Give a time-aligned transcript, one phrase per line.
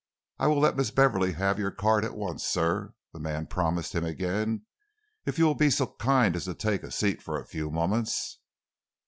[0.39, 4.03] "I will let Miss Beverley have your card at once, sir," the man promised him
[4.03, 4.63] again,
[5.27, 8.39] "if you will be so kind as to take a seat for a few moments."